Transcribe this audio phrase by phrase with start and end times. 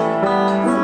[0.00, 0.79] Thank you.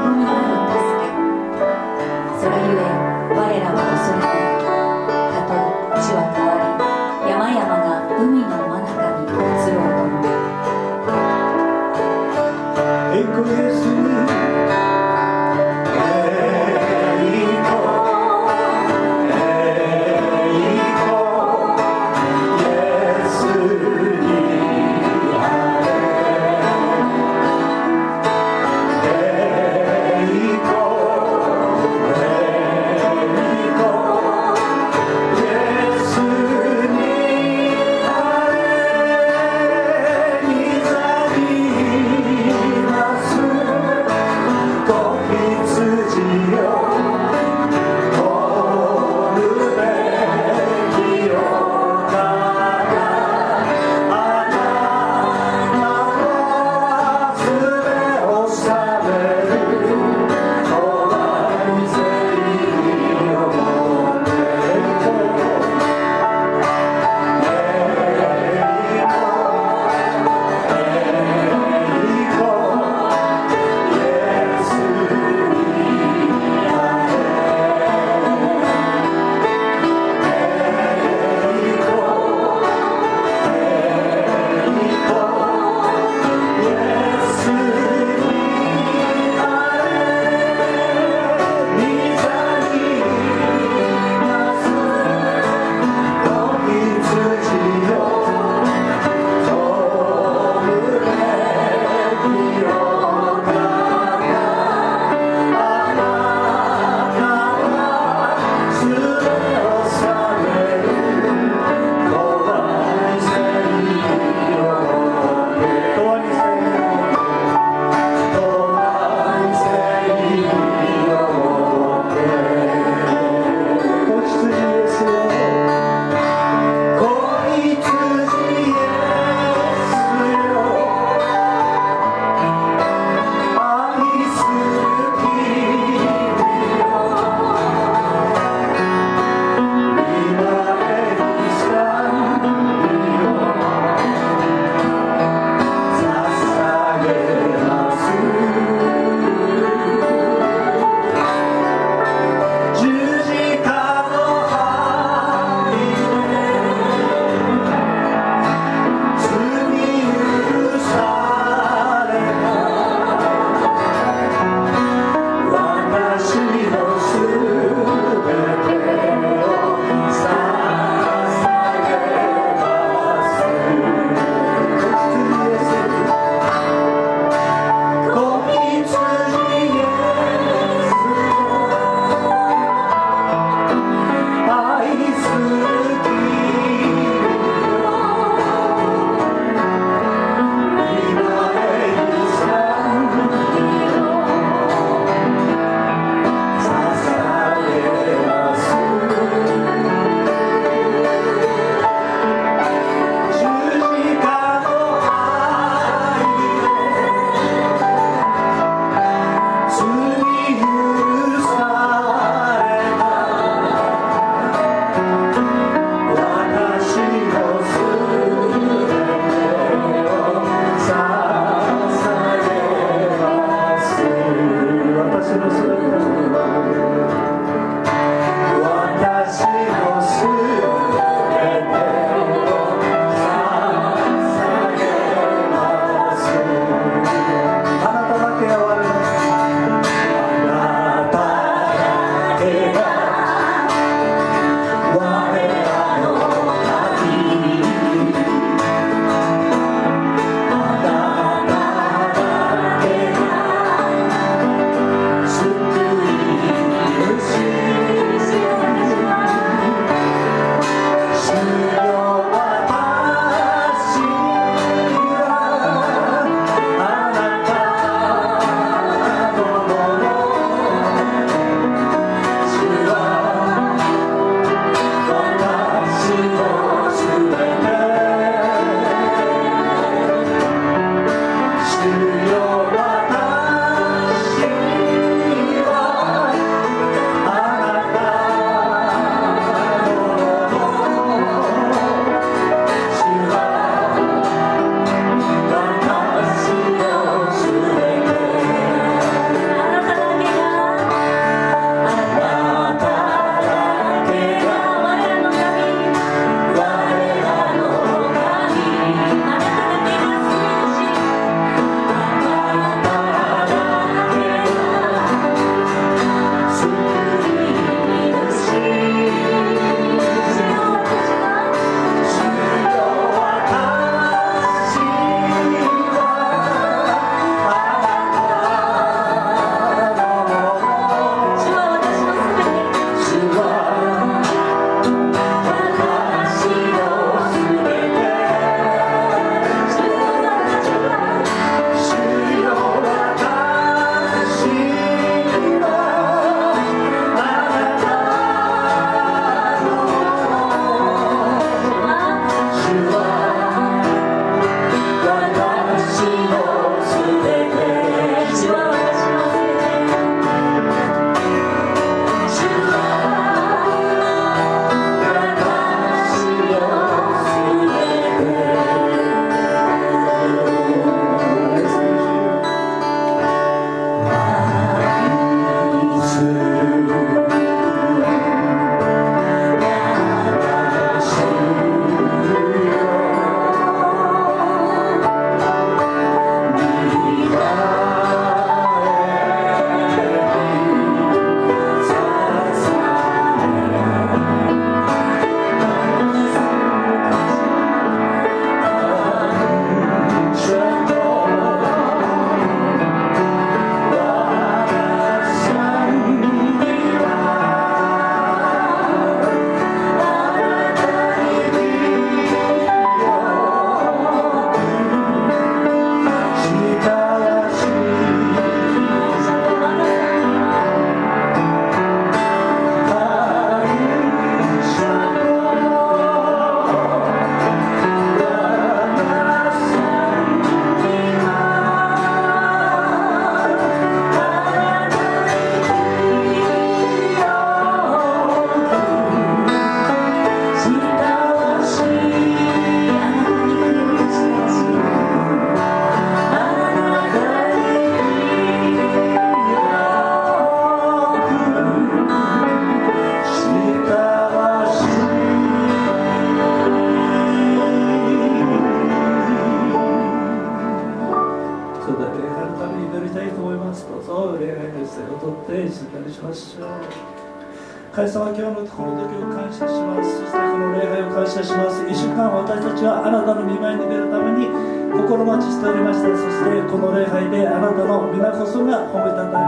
[472.76, 474.52] ちはあなたの見舞いに出るために
[474.92, 479.40] 心待ちしておりましたそしてこの礼拝であなたの皆こそが褒めたた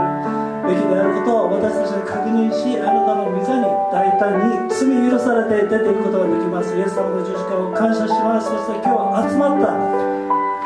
[0.65, 10.09] えるべきであることを私たちが確認しあなたの御座に大胆に罪許されて出ていくことができますイエス様の十字架を感謝しますそして今日集まった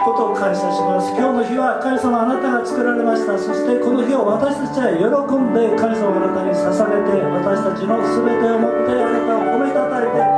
[0.04, 5.08] ことを感謝します今日の日は神様あなたが作られましたそしてこの日を私たちは喜
[5.40, 10.33] んで神様あなたに捧げて私たちの全てをもってあなたを褒めたたえて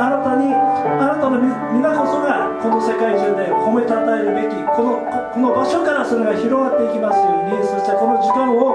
[0.00, 8.72] あなたにあなたの皆こそがこの世界中で褒めたたえるべきこのこの場所からそれが広がっていきますようにそしてこの時間を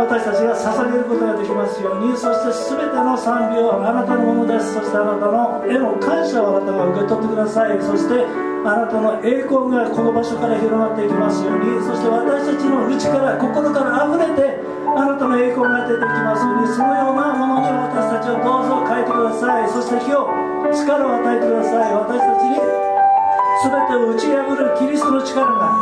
[0.00, 4.72] 私たちが捧げることができますようにそして全ての賛美をあなたのものです。
[4.72, 7.76] そしてあなたの絵の感謝をあなたが受け取ってください。
[7.82, 11.80] そしてあなたの栄光がこの場所から広がっていきますように。
[11.80, 14.60] そして私たちの内から心から溢れて
[14.92, 16.68] あなたの栄光が出てきますように。
[16.68, 19.72] そのようなものに私たちをどうぞ変えてください。
[19.72, 20.20] そして今
[20.68, 21.96] 日力を与えてください。
[21.96, 25.72] 私たちに全てを打ち破るキリストの力が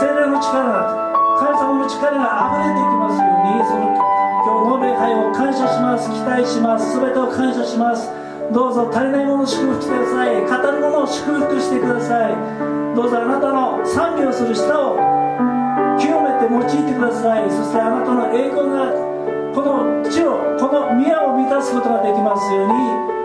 [0.00, 3.68] 精霊の力が神様の力が溢れていきますように。
[3.68, 3.84] その
[4.40, 6.08] 今日の礼拝を感謝します。
[6.08, 6.96] 期待します。
[6.96, 8.08] 全てを感謝します。
[8.52, 10.42] どうぞ足りないものを祝福してください。
[10.42, 12.34] 語るものを祝福してください。
[12.96, 14.96] どうぞあなたの賛美をする舌を
[15.98, 17.50] 清めて用いてください。
[17.50, 18.90] そしてあなたの栄光が
[19.54, 22.74] この地をこの宮を満たすことができますように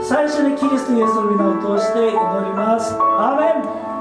[0.03, 2.93] 最初にキリストイエスの皆を通して祈ります。
[2.93, 3.94] アーメン。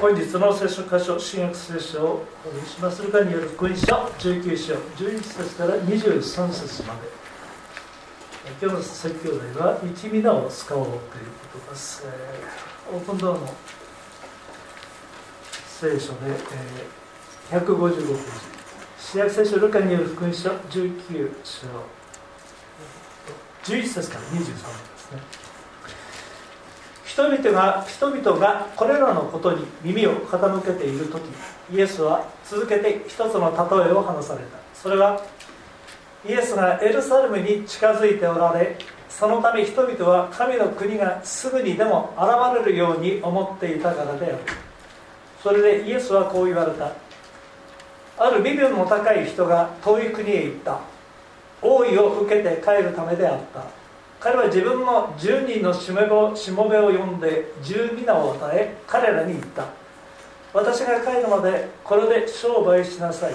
[0.00, 3.86] 本日の聖書箇所、新約聖書をお読みしますルカによる福音書
[4.18, 7.00] 19章11節から23節まで。
[8.62, 10.98] 今日の説教題は一皆を使おうという
[11.52, 13.54] ことです、えー、オープンドアの
[15.66, 16.30] 聖書で、
[17.50, 18.22] えー、155ページ。
[18.98, 21.66] 新約聖書ルカによる福音書19章。
[23.64, 25.49] 11節から23節
[27.10, 31.22] 人々が人々がこれらのことに耳を傾けている時
[31.72, 34.58] イエスは続けて一つの例えを話された。
[34.72, 35.20] それは
[36.24, 44.38] イエスがエルサレムに近づいておられそのため人々は神の国がすぐにでも現れるように思っていたからである。
[45.42, 46.92] それでイエスはこう言われた。
[48.18, 50.78] ある身分の高い人が遠い国へ行った。
[51.60, 53.79] 王位を受けて帰るためであった。
[54.20, 55.90] 彼は自分の10人のし
[56.50, 59.64] もべを呼んで10皆を与え彼らに言った。
[60.52, 63.34] 私が帰るまでこれで商売しなさい。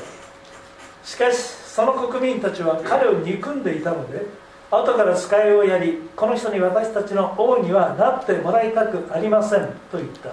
[1.04, 4.26] しかしその国民たちは彼を憎んでいたので
[4.70, 9.62] 後から使いをやりこの人に私たちの王にはなってもらいたくありません
[9.92, 10.30] と言った。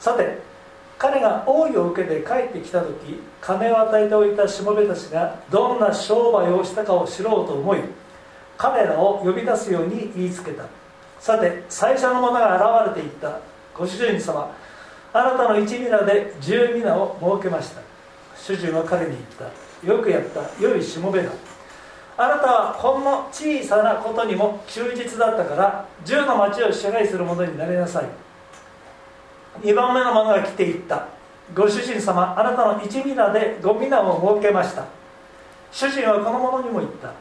[0.00, 0.38] さて
[0.98, 7.80] 彼が王位を受けて帰ってきた時金を与えておいたしもべたちがどんな商売をしたかを知ろうと思い
[8.56, 10.64] 彼らを呼び出すように言いつけた。
[11.20, 13.38] さて最初の者が現れていった。
[13.76, 14.54] ご主人様
[15.12, 17.80] あなたの一皆で十皆を設けました。
[18.36, 19.20] 主人は彼に言っ
[19.82, 19.86] た。
[19.86, 20.40] よくやった。
[20.60, 21.30] 良いしもべだ。
[22.16, 28.04] あなたはほんの小さなことにも忠実だったから十の町を支配する者になりなさい。
[29.62, 31.08] 2番目の者が来ていった。
[31.54, 34.84] ご主人様あなたの一皆で五皆を設けました。
[35.70, 37.12] 主人はこの者にも言った。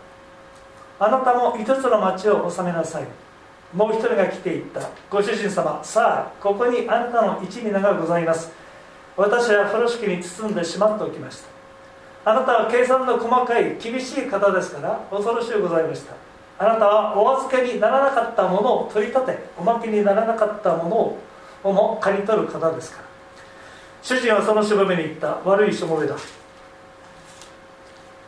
[1.04, 3.08] あなたも5つの町を治めなさい。
[3.74, 4.82] もう一人が来ていった。
[5.10, 5.84] ご主人様。
[5.84, 8.52] さあここにあなたの一皆がございます。
[9.18, 11.42] 私は風呂敷に包んでしまっておきまし
[12.24, 12.32] た。
[12.32, 16.14] あなたは計算の細かい厳しい方ですから恐ろしゅうございました。
[16.58, 21.18] あなたはお預けにならなかったものを取り立ておまけにならなかったも
[21.64, 23.04] のをも借り取る方ですから。
[24.02, 25.40] 主人はそのしもべに言った。
[25.44, 26.16] 悪いしもべだ。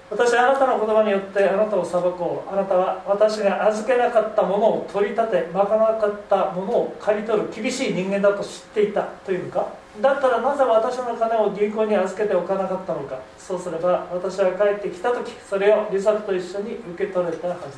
[0.09, 9.74] 私はあなたの言葉によってあなたを裁こうあなたは私が預けなかったものを取り立てまかなかったものを借り取る厳しい人間だと知っていたというのか？
[10.00, 17.69] だったらなぜ私の金を銀行に預けておかなかったのかそうすれば私は帰ってきた時それを利息と一緒に受け取れたはずだ。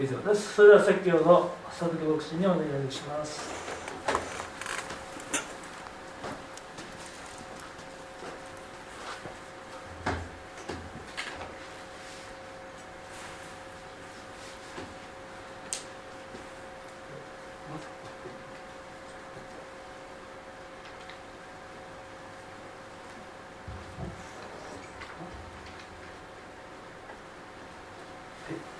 [0.00, 0.54] 以上です。
[0.54, 3.57] それでは説教の佐々木牧師にお願いします。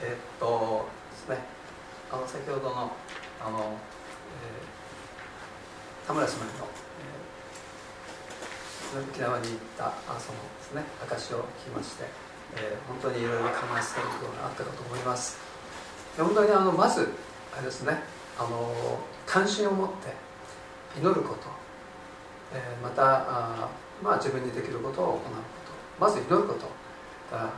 [0.09, 1.37] えっとですね
[2.11, 2.91] あの先ほどの
[3.45, 3.77] あの、
[4.41, 6.51] えー、田村姉妹の、
[8.97, 12.05] えー、沖縄に行ったあそのですね証を聞きまして、
[12.57, 15.37] えー、本当にいろいろ考えさせることがあったかと思います。
[16.17, 17.13] 本当にあのまず
[17.53, 18.01] あれですね
[18.39, 18.73] あの
[19.27, 20.17] 関心を持って
[20.99, 21.41] 祈ること、
[22.55, 23.69] えー、またあ、
[24.03, 25.29] まあ、自分にできることを行うこ
[26.01, 26.67] とまず祈ること
[27.31, 27.53] か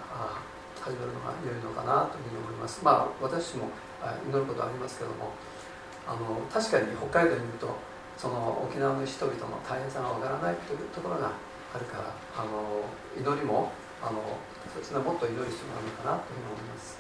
[0.91, 2.81] ら始めるのが良いのかなというふうに思います。
[2.83, 3.71] まあ私も
[4.27, 5.31] 祈ることはありますけども
[6.09, 7.69] あの確かに北海道にいると
[8.17, 11.33] その沖縄の人々の大変さがわからないというところが
[11.75, 12.83] あるからあの
[13.15, 13.71] 祈りも
[14.03, 14.19] あの
[14.73, 16.99] そうですねもっと祈る必要があるのかなというふうに思います。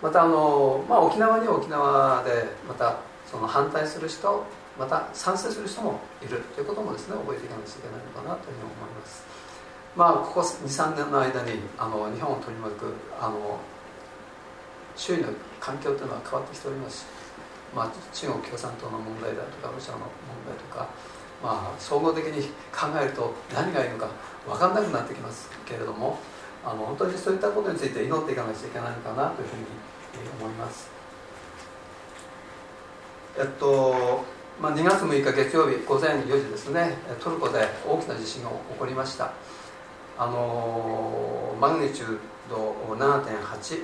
[0.00, 4.44] またあの、まあ、沖縄には沖縄でまたその反対する人
[4.78, 9.24] また賛成する人もいるということもですね覚えていかなきゃいけないのかなというふうに思います。
[9.96, 13.58] まあここ23年の間にあの日本を取り巻くあの
[14.96, 15.28] 周囲の
[15.58, 17.04] 環境というのは変わってきておりますし、
[17.74, 20.06] まあ、中国共産党の問題だとかロシアの問
[20.46, 20.88] 題とか、
[21.42, 24.08] まあ、総合的に考えると何がいいのか
[24.46, 26.18] 分かんなくなってきますけれども
[26.64, 29.64] あの本当にそういったことについて祈っていかなきゃいけないのかなというふうに
[30.40, 30.90] 思います。
[33.38, 34.24] えっと
[34.60, 39.32] まあ、2月6日月曜日午前4時ですねトルコで大きな地震が起こりました
[40.18, 43.82] あのマグニチュード7.8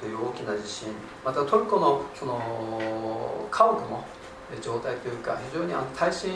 [0.00, 0.88] という大きな地震
[1.24, 4.04] またトルコのその家屋の
[4.60, 6.30] 状態というか非常にあの耐震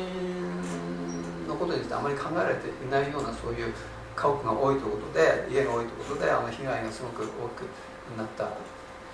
[1.47, 3.75] のことについてあまり考えられていないようなそういう
[4.17, 7.63] 家屋が多いということで家が多いということであの被害がすごく多く
[8.17, 8.49] なった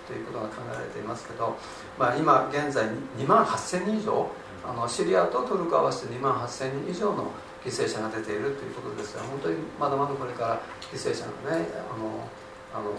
[0.06, 1.56] ということが考えられていますけど、
[1.99, 2.84] まあ、今現在
[3.18, 4.28] 2万8000人以上
[4.66, 7.30] あのシリアとトルコ合わせて2万8000人以上の
[7.64, 12.28] 犠牲者が出ているということですが本当にまだまだこれから犠牲者がねあの
[12.75, 12.92] あの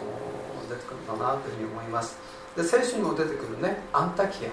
[0.68, 2.18] 出てくるんだなというふうに思います。
[2.56, 4.50] で聖書にも出てくるねアンタキア。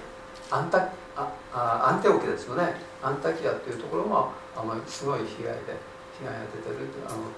[0.51, 2.75] アンタああアンテオキですよね。
[3.03, 5.81] アンタキアというところもあのすごい被害で
[6.21, 7.33] 被害が出てるあの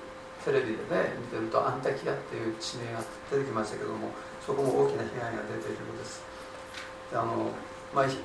[0.45, 3.01] テレビでね見てるとアンタキアっていう地名が
[3.31, 4.09] 出てきましたけども
[4.45, 6.23] そこも大きな被害が出ているようです。
[7.11, 7.53] であの、
[7.95, 8.19] まあ、ひ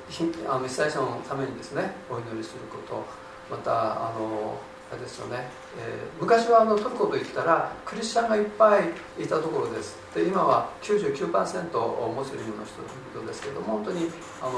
[0.48, 3.19] あの被災者のためにですねお祈りすること。
[3.50, 4.58] またあの
[4.90, 5.46] あれですよね、
[5.78, 8.90] えー、昔はあのトルコといったらクリスチャンがいっぱい
[9.20, 9.96] いたところです。
[10.14, 14.10] で今は99%モスリムの人々ですけども本当に
[14.42, 14.50] あの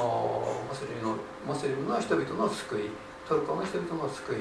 [0.66, 2.90] モスリムのモスリムの人々の救い
[3.28, 4.36] トルコの人々の救い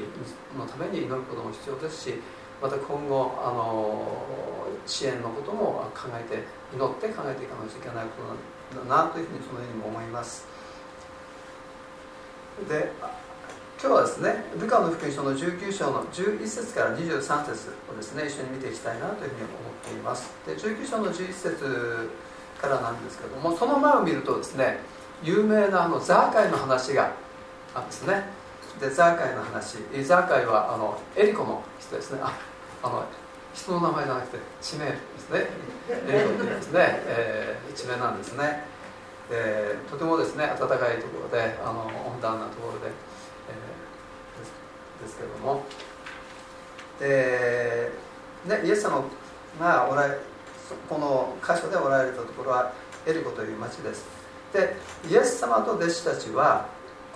[0.58, 2.14] のために祈ることも必要ですし
[2.62, 4.08] また今後あの
[4.86, 8.24] 支援のことも考えて祈って考えていかなきゃいけないこ
[8.72, 10.48] とだなというふうにそのようにも思います。
[12.70, 12.92] で
[13.82, 20.30] 今日はですねルカの福音書の19章の11節から23節をですね一緒に見ていきたいなというふうに思っています。
[20.46, 22.10] で19章の11節
[22.62, 24.78] からなんですけどもその前を見るとですね
[25.24, 27.12] 有名なあのザーカイの話が
[27.74, 28.24] あるんですね。
[28.80, 32.20] でザーカイの話ザーカイはあのエリコの人ですね。
[32.22, 32.38] あ
[32.84, 33.04] あの
[33.56, 35.48] 人の名前じゃなくて地名ですね。
[35.90, 38.64] エリコというですね、えー、地名なんですね。
[39.28, 43.11] でとてもですね暖かいところであの温暖なところで。
[45.02, 45.64] ですけれども。
[47.00, 47.92] で、
[48.46, 49.04] ね、イエス様
[49.60, 50.18] がおられ
[50.88, 52.72] この箇所でおられたところは
[53.06, 54.06] エリコという町です。
[54.54, 54.76] で
[55.10, 56.68] イエス様と弟子たちは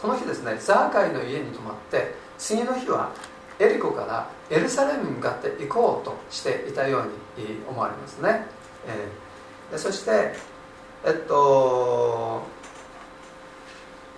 [0.01, 3.11] この日ですねザーカイの家に泊まって次の日は
[3.59, 8.45] エリコからエルサレムに向かって行こうとしていたように思われますね、
[8.87, 10.33] えー、そして
[11.05, 12.43] えっと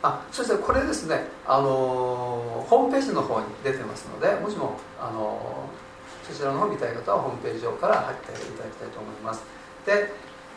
[0.03, 5.67] あそしてこれですね、あのホームページの方に出てますのでもしも、あの
[6.23, 9.41] そちらの方見たい方はホームページ上から入っていただきたいと思います。
[9.85, 10.13] で、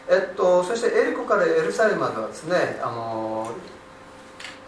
[0.09, 3.51] えっと、そしてエリコからエルサレムまではですね、あの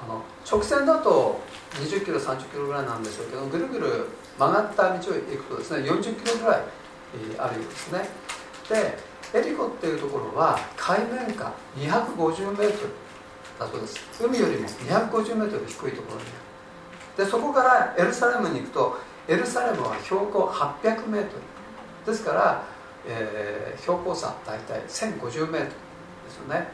[0.03, 1.41] あの直線だと
[1.75, 4.09] 20キロ30キロぐらいなんでしょうけどぐるぐる
[4.39, 6.63] 曲がった道を行くとですね40キロぐらい
[7.39, 8.09] あるようですね。
[8.69, 12.91] でエリコっていうところは海面下250メートル。
[13.63, 14.01] だそうです。
[14.21, 16.23] 海よりも 250m 低いところに。
[16.23, 18.99] あるでそこからエルサレムに行くと
[19.29, 21.27] エルサレムは標高 800m
[22.07, 22.65] ですから、
[23.07, 25.71] えー、標高差大体 1050m で
[26.31, 26.69] すよね、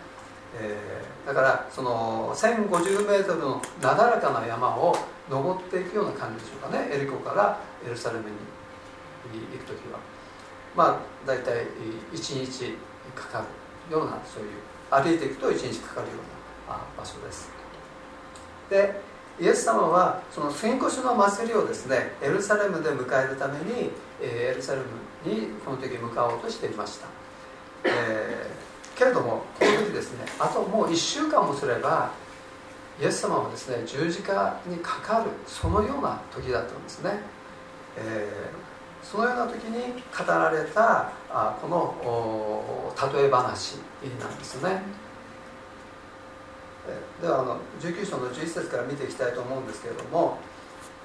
[0.60, 4.96] えー、だからその 1050m のなだらかな山を
[5.28, 6.88] 登っていくような感じでしょうかね。
[6.90, 8.36] エリコからエルサレムに
[9.52, 9.98] 行く時は。
[10.74, 11.66] まあ大体
[12.12, 12.76] 1日
[13.14, 13.44] かか
[13.90, 14.50] るようなそういう
[14.90, 16.37] 歩いていくと1日かかるような。
[16.96, 17.48] 場所です。
[18.70, 19.00] で
[19.40, 24.84] イエス様はその杉越の祭りをですねエルサレムで迎えるためにエルサレム
[25.24, 27.06] にこの時向かおうとしていました、
[27.84, 32.10] えー、けれどもこの時ですねあともう1週間もすれば
[33.00, 37.12] イエス様はですね十字架にかかるそのような時だったんですね、
[37.96, 43.76] えー、そのような時に語られたあこの例え話
[44.20, 44.82] なんですね。
[47.20, 50.38] ではあの19章の11節から見ていきたいと思うんですけれども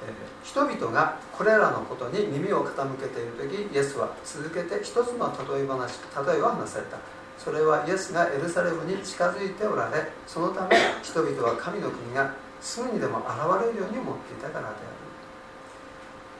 [0.03, 0.11] え
[0.43, 6.97] 人々がこれらのことに耳を傾けている時イエスは続けて一つの例え話例えを話された。
[7.37, 13.27] それはイエスがエルサレムに近づいておられそのため人々は神の国がすぐにでも現
[13.65, 14.75] れるように思っていたからである。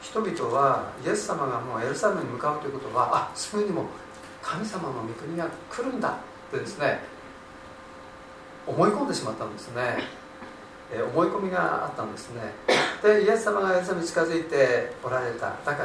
[0.02, 3.86] 人々はイエス様がもうエルサレムに向かうということはあすぐにも
[4.42, 7.00] 神様の御国が来るんだってですね
[8.68, 9.98] 思い込んでしまったんですね、
[10.92, 12.42] え思い込みがあったんですね。
[13.02, 15.54] でイエス様がイエルサレムに近づいておられた。
[15.66, 15.84] だか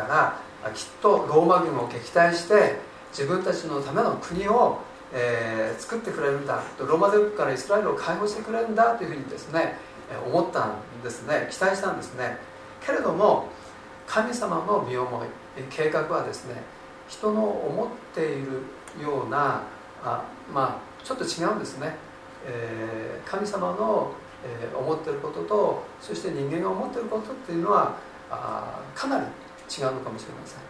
[0.62, 2.76] らきっとローマ軍を撃退して
[3.10, 4.78] 自分たちのための国を、
[5.12, 6.62] えー、作ってくれるんだ。
[6.78, 8.96] ローマ帝国からイスラエルを解放してくれるんだ。
[8.96, 9.78] というふうにですね
[10.26, 11.48] 思ったんですね。
[11.50, 12.38] 期待したんですね。
[12.84, 13.48] けれども
[14.06, 15.28] 神様の身思い
[15.70, 16.62] 計画はですね
[17.08, 18.62] 人の思っている
[19.02, 19.62] ような
[20.04, 21.96] あまあちょっと違うんですね、
[22.48, 24.12] えー、神様の
[24.44, 27.96] えー、思ってることとそして人間が思ってることっていうのは
[28.30, 30.60] あかなり違うのかもしれません。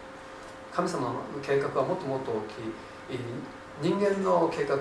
[0.72, 3.18] 神様の計画はもっともっと大きい。
[3.80, 4.76] 人間の計画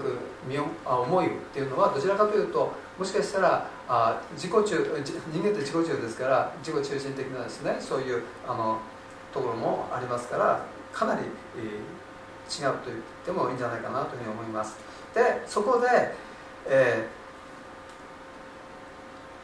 [0.47, 4.61] 身あ思いっていうのはどちらかというともしかしたらあ自己中
[5.31, 8.79] 人間って自己中ですから自己中心的なですねそういうあの
[9.31, 11.21] ところもありますからかなり、
[11.57, 14.77] えー、違うと言ってもいいんじゃないかなというふうに思います。
[15.13, 15.87] でそこで、
[16.69, 17.17] えー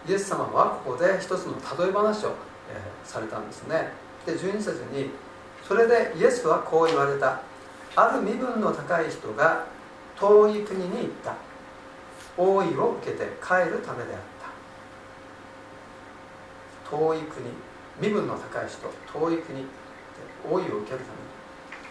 [0.08, 2.36] イエス様はここで一つの例え話を、
[2.70, 3.88] えー、されたんですね。
[4.26, 5.12] で12節に
[5.66, 7.42] それでイエスはこう言われた。
[7.96, 9.66] ある身分の高い人が
[10.20, 11.36] 遠い国に行った。
[12.38, 14.20] 王位を受けて帰るためであっ
[16.90, 16.98] た。
[16.98, 17.48] 遠い国
[18.02, 19.66] 身分の高い人遠い国で
[20.50, 21.24] 王位を受けるために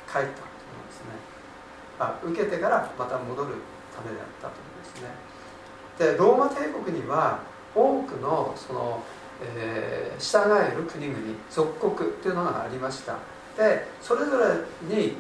[0.07, 1.15] 帰ったというのですね。
[1.99, 3.55] あ受けてからまた戻る
[3.97, 4.72] ためであったと。
[5.99, 7.41] でローマ帝国には
[7.75, 9.03] 多くのその、
[9.41, 11.19] えー、従える国々
[11.51, 13.17] 属国というのがありました。
[13.57, 15.17] でそれぞれに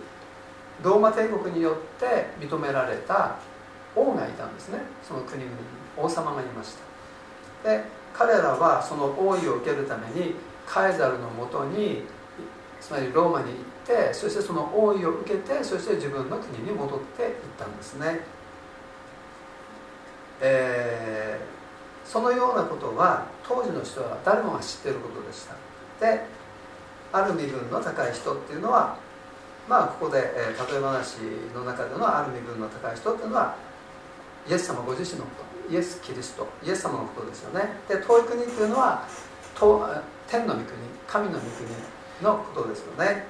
[0.83, 3.37] ローマ帝国によって認められた
[3.95, 4.81] 王がいたんですね。
[5.03, 5.59] その国々に
[5.97, 6.75] 王様がいまし
[7.63, 7.69] た。
[7.69, 10.35] で彼らはその王位を受けるために
[10.67, 12.03] カエザルのもとに
[12.81, 18.21] つまりローマに行ってそしてその王位を受けてそして自分の国に戻っていったんですね、
[20.43, 21.53] えー
[22.13, 25.55] そのようなことは当時の人は誰もが知っていることでした。
[25.99, 26.21] で
[27.11, 28.99] ある身分の高い人っていうのは
[29.67, 31.17] まあここで、えー、例え話
[31.55, 33.57] の中でのある身分の高い人っていうのは
[34.47, 37.81] イエス様ご自身のことイエス・キリストイエス様のことですよね。
[37.89, 39.07] で遠い国っていうのは
[40.29, 40.67] 天の御国
[41.07, 41.69] 神の御国
[42.21, 43.27] のことですよね。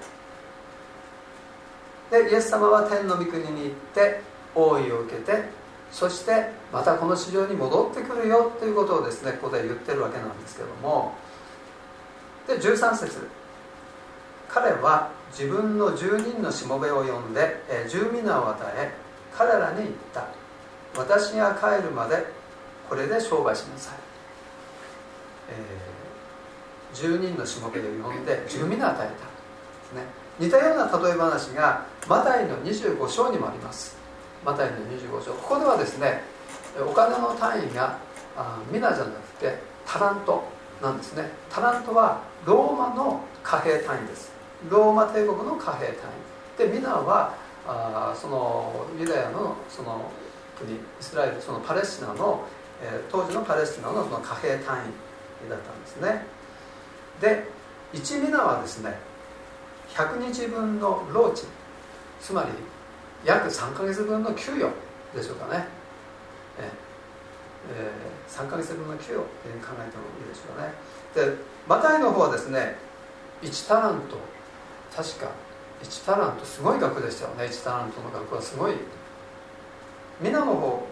[2.10, 4.22] でイエス様は天の御国に行って
[4.56, 5.61] 王位を受けて
[5.92, 11.12] そしてまたこの市場に戻ってくるよということをですねここで言ってるわけなんですけども。
[12.48, 13.28] で13節。
[14.48, 18.92] 彼は自分の住人のしもべを呼んで、え住皆を与え
[19.34, 20.26] 彼らに言った。
[20.98, 22.26] 私が帰るまで
[22.88, 23.94] これで商売しなさい、
[25.48, 29.12] えー、住人のしもべを呼んで住皆を与えた。
[29.12, 29.16] で
[29.88, 30.02] すね。
[30.38, 34.01] 似たような例え話がマタイの25章にもあります。
[34.44, 35.32] マタイの25章。
[35.34, 36.22] ここではですね
[36.80, 37.98] お金の単位が
[38.36, 40.42] あ皆じゃなくてタラント
[40.82, 41.30] なんですね。
[41.50, 44.32] タラントはローマの貨幣単位です。
[44.68, 45.94] ローマ帝国の貨幣単
[46.66, 46.68] 位。
[46.70, 47.34] で皆は
[47.66, 50.10] あそのユダヤのその
[50.58, 52.44] 国イスラエルそのパレスチナの、
[52.82, 54.78] えー、当時のパレスチナのその貨幣単
[55.46, 56.26] 位だったんですね。
[57.20, 57.46] で
[57.92, 58.96] 1皆はですね
[59.90, 61.46] 100日分の労賃
[62.20, 62.48] つまり
[63.24, 64.70] 約3か月分の給与
[65.14, 65.66] でしょうかね、
[66.58, 66.70] え
[67.70, 67.92] え。
[68.28, 70.72] ー、3か月分の給与って考えてもいいでしょうね。
[71.14, 71.36] で
[71.68, 72.76] マタイの方はですね
[73.42, 74.16] 1タラント。
[74.94, 75.30] 確か
[75.82, 77.44] 1タラントすごい額でしたよね。
[77.44, 78.74] 1タラントの額はすごい。
[80.20, 80.86] 皆の方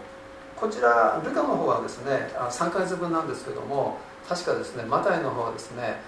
[0.55, 6.01] こちらルカの方はですね3か月分なんですけども確かですねマタイの方はですね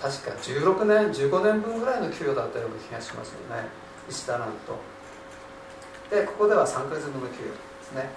[0.00, 3.68] 確か16年15年分ぐらいの給与だったような気がしますよね。
[4.08, 4.91] 1タラント。
[6.12, 7.56] でここでは3ヶ月分の給与で
[7.88, 8.10] すね。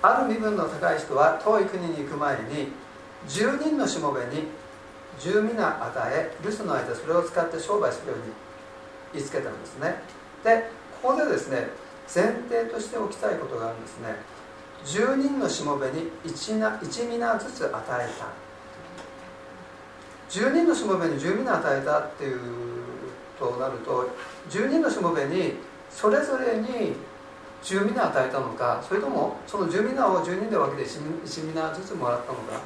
[0.00, 2.72] ある身分の高い人は遠い国に行く前に
[3.28, 4.48] 10人のしもべに
[5.20, 8.24] 10皆与え留守の間それを使って商売するように
[9.12, 10.00] 言いつけたんですね。
[10.42, 10.70] で
[11.02, 11.68] ここでですね
[12.12, 14.16] 前提としておきたいことがあるんですね。
[14.86, 18.26] 10人のしもべに 1, な1皆ずつ与えた。
[20.30, 22.40] 10人のしもべに10皆与えたっていう
[23.38, 24.08] となると
[24.48, 25.56] 10人のしもべに
[25.90, 26.96] それぞれに
[27.64, 32.60] 10皆与えたのかそれともその10皆を10人で分けて 1, 1皆ずつもらったのか。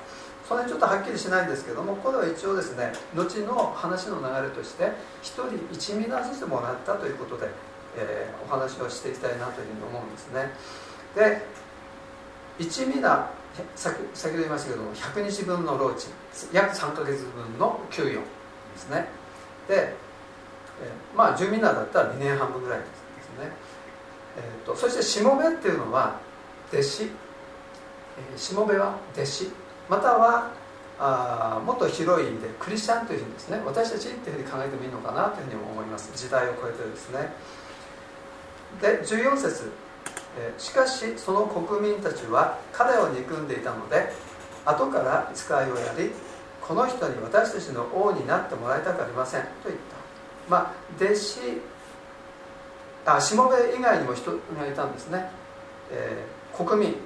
[0.48, 5.42] それちょっとはっきりしないんですけどもこれは一応ですね後の話の流れとして1人
[5.76, 7.50] 1皆ずつもらったということで、
[7.98, 10.50] えー、お話をしていきたいなというふうに思うんですね。
[11.14, 11.42] で
[12.64, 13.28] 1皆
[13.76, 16.10] 先先ほど言いましたけども100日分の労賃
[16.52, 18.22] 約3か月分の給与で
[18.76, 19.04] すね。
[19.68, 22.88] で、えー、まあ10皆だったら2年半分ぐらいです
[23.38, 23.52] ね、
[24.38, 26.20] えーと、そしてしもべっていうのは
[26.72, 29.50] 弟子、え、しもべは弟子。
[29.88, 30.50] または
[31.00, 36.10] あもっと広い意味でクリスチャンというふうにですね私たちっていうふうに考えてもいいのかなというふうに思います。
[36.14, 37.32] 時代を超えてですね。
[38.80, 39.70] で14節。
[40.38, 44.12] えしかしその国民たちは彼を憎んでいたので
[44.64, 46.10] 後から使いをやり
[46.60, 49.96] この人に私たちの王になってもらいたくありませんと言った。
[50.48, 50.72] まあ
[51.02, 51.40] 弟子
[53.16, 55.30] あしもべ以外にも人がいたんですね、
[55.90, 56.96] えー、国民。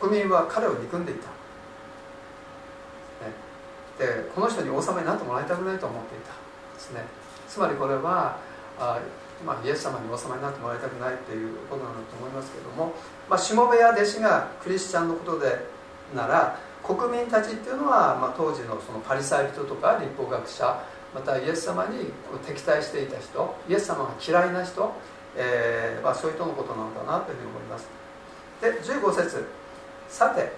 [0.00, 1.26] 国民は彼を憎んでいた。
[1.26, 1.34] ね。
[3.98, 6.32] でこの人に王様になってもらいたくないと思っていた
[6.74, 7.04] ですね。
[7.48, 8.38] つまりこれは
[8.78, 8.98] あ、
[9.44, 12.94] まあ、イエス様に王様になってもらいたくないっていうことなんだと思いますけども、
[13.28, 15.66] まあ、しもべや弟子がクリスチャンのことで
[16.14, 20.82] なら国民たちっていうのは、まあ、当時のそのパリサイ人とか立法学者
[21.14, 22.12] またイエス様に
[22.46, 24.92] 敵対していた人イエス様が嫌いな人、
[25.36, 27.88] えーまあ、そういう人のことなのかなというふうに思います。
[28.60, 29.46] で15節
[30.08, 30.52] さて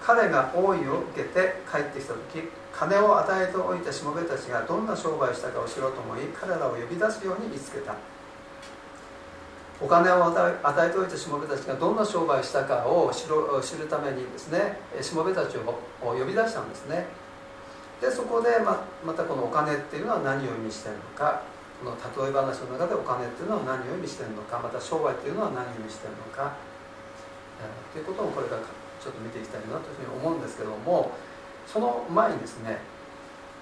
[0.00, 7.96] 彼が王位を受けて帰ってきた時金を与えておいたしもべたちがどんな商売したかを知ろうと思い彼らを呼び出すように見つけた。
[9.80, 13.28] お金を与えておいたしもべたちがどんな商売したかを知
[13.76, 17.06] るためにですねしもべたちを呼び出したんですね。
[18.00, 21.42] でそこでままたこのお金っていうのは何を意味してるのか
[21.82, 26.54] この例え話の中でお金っていうのは何を意味してるのかまた商売っていうのは何を意味してるのか
[27.92, 31.10] ということをこれからちょっと見ていきたいなというふうに思うんですけども
[31.66, 32.78] その前にですね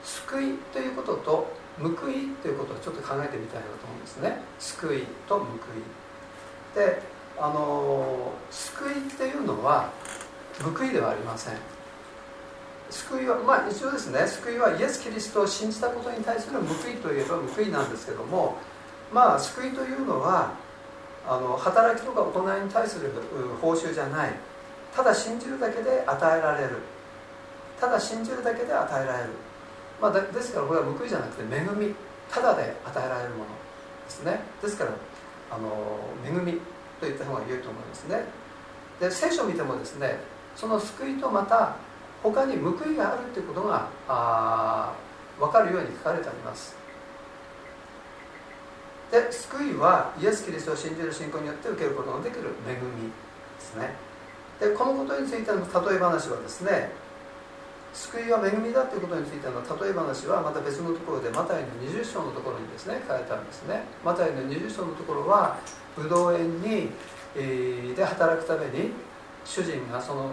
[0.03, 4.41] 救いということと報いということをちょっと考えてみたいなと思うんですね。
[4.59, 5.49] 救いと報い。
[6.75, 7.03] で
[7.39, 9.91] あの救いっていうのは
[10.63, 11.76] 報いではありません。
[12.91, 18.57] 救いはまあ一応ですね救いはイエス・キリストを信じたことに対する報いといえば報いなんですけども
[19.13, 20.55] まあ救いというのは
[21.29, 23.11] あの働きとか行いに対する
[23.61, 24.31] 報酬じゃない。
[24.95, 26.79] ただ信じるだけで与えられる。
[27.81, 29.31] ただ信じるだけで与えられる、
[30.01, 31.95] まあ、ですからこれは報いじゃなくて恵み。
[32.31, 33.45] ただで与えられるもの
[34.07, 34.41] ですね。
[34.63, 34.91] ですから
[35.51, 35.69] あの
[36.25, 36.53] 恵み
[37.01, 38.25] と言った方が良いと思いますね。
[39.01, 40.19] で聖書を見てもですね
[40.55, 41.77] その救いとまた
[42.33, 44.93] 他に報いがあるということがあ
[45.39, 46.75] 分かるように書かれてあります。
[49.13, 53.95] で救いはイエス・キリストを信じる信仰によって受けることができる恵みですね。
[54.59, 56.91] でこのことについての例え話はですね
[57.95, 63.85] 救いは恵みだということについての例え話はまた別のところでマタイの20章のところにですね書いてあるんですね。
[64.05, 65.59] マタイの20章のところは
[65.97, 66.91] ブドウ園に、
[67.37, 68.91] えー、で働くために
[69.45, 70.33] 主人がその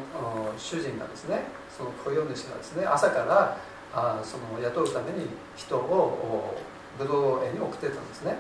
[0.58, 1.45] 主人がですね
[1.76, 3.58] その雇用主がですね朝から
[3.94, 6.56] あその雇うために人を
[6.98, 8.38] ブドウ園に送ってたんですね。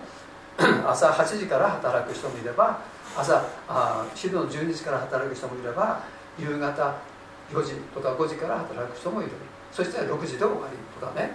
[0.85, 2.79] 朝8時から働く人もいれば
[3.17, 6.01] 朝あ昼の12時から働く人もいれば
[6.37, 6.95] 夕方
[7.51, 9.31] 4時とか5時から働く人もいる。
[9.71, 11.31] そして6時で終わりとかね。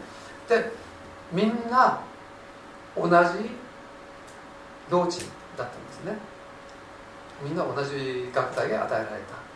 [0.48, 0.72] で
[1.32, 2.00] みんな
[2.96, 3.50] 同じ
[4.88, 5.22] 労賃
[5.56, 6.16] だったんですね。
[7.42, 9.47] みんな同じ学隊が与えられた。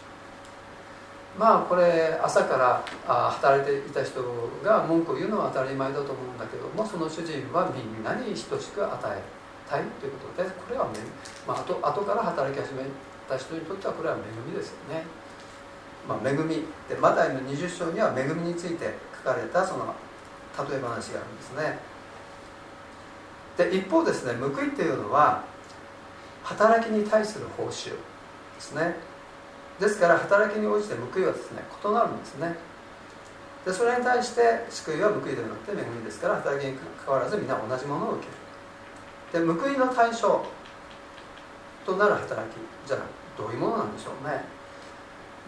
[1.38, 4.22] まあこれ朝から働いていた人
[4.62, 9.22] が文句を言うのは当たり前だと思うんだけどもその主人はみんなに等しく与え
[9.68, 10.86] たいということでこれは、
[11.46, 12.84] まあ後後から働き始め
[13.28, 15.04] た人にとってはこれは恵みですよね。
[16.08, 19.94] まあ、恵みでマタイの20章には恵みについて書かれたその
[20.58, 21.78] 例え話があるんですね
[23.56, 25.44] で一方ですね報いっていうのは
[26.42, 27.96] 働きに対する報酬で
[28.58, 28.96] すね
[29.82, 32.54] ですから働きに応じて報いはですね異なるんですね。
[33.66, 38.26] でそれに対して救いは報いではなくて恵みですから働きにかかわらずみんな同じものを受
[39.32, 39.44] ける。
[39.44, 40.44] で報いの対象
[41.84, 42.54] となる働き
[42.86, 43.00] じゃあ
[43.36, 44.44] どういうものなんでしょうね。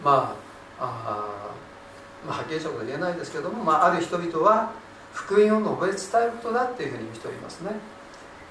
[0.03, 0.35] ま
[0.79, 1.49] ああ、
[2.27, 4.73] まあ、はっきりしたことは言えないですけども、まあ、ある人々は
[5.13, 7.71] 福音を述べ伝えることだっていうふうに言う人いますね。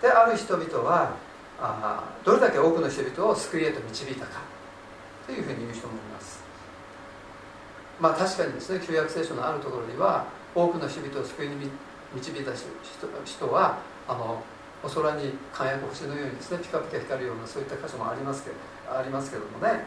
[0.00, 1.12] である人々は
[1.60, 4.53] あどれだけ多くの人々を救いへと導いたか。
[5.26, 6.42] というふうに言う人もいます。
[8.00, 11.70] まあ確かにですね旧約聖書のあるところには多くの人々を救いに
[12.14, 12.52] 導いた
[13.24, 14.42] 人はあの
[14.82, 18.56] お空に輝く星のようにですねピカピカ光るようなそういった箇所もありますけど
[18.98, 19.84] ありますけどもね。